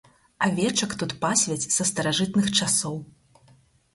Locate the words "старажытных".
1.91-2.45